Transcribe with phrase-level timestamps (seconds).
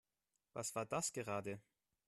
[0.53, 1.61] Was war das gerade?